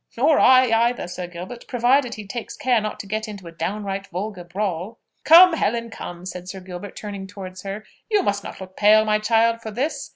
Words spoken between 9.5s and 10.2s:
for this.